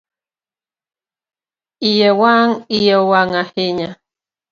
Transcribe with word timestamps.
Iye 1.89 2.09
owang 3.01 3.31
ahinya 3.41 3.89